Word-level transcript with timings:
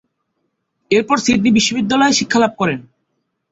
এরপর 0.91 1.17
সিডনি 1.17 1.49
বিশ্ববিদ্যালয়ে 1.57 2.17
শিক্ষালাভ 2.19 2.51
করেন। 2.57 2.79